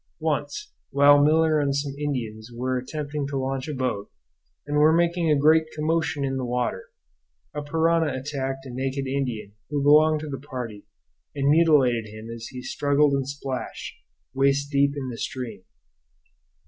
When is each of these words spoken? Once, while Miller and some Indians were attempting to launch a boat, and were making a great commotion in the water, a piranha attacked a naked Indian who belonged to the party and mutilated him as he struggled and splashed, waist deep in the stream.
Once, 0.19 0.73
while 0.89 1.23
Miller 1.23 1.59
and 1.59 1.75
some 1.75 1.93
Indians 1.95 2.49
were 2.51 2.75
attempting 2.75 3.27
to 3.27 3.37
launch 3.37 3.67
a 3.67 3.73
boat, 3.75 4.09
and 4.65 4.77
were 4.79 4.91
making 4.91 5.29
a 5.29 5.37
great 5.37 5.65
commotion 5.75 6.23
in 6.25 6.37
the 6.37 6.43
water, 6.43 6.85
a 7.53 7.61
piranha 7.61 8.07
attacked 8.11 8.65
a 8.65 8.73
naked 8.73 9.05
Indian 9.05 9.53
who 9.69 9.83
belonged 9.83 10.21
to 10.21 10.27
the 10.27 10.39
party 10.39 10.87
and 11.35 11.51
mutilated 11.51 12.07
him 12.07 12.31
as 12.33 12.47
he 12.47 12.63
struggled 12.63 13.13
and 13.13 13.29
splashed, 13.29 13.93
waist 14.33 14.71
deep 14.71 14.93
in 14.97 15.09
the 15.09 15.19
stream. 15.19 15.63